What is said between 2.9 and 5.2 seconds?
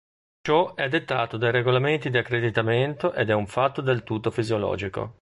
ed è un fatto del tutto fisiologico.